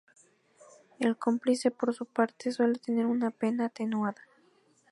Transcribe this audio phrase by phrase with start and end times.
[0.99, 4.23] El cómplice, por su parte, suele tener una pena atenuada.